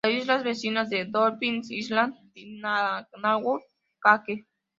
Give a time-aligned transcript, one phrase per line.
[0.03, 4.47] Las islas vecinas de Dolphin Island y Nananu-I-Cake.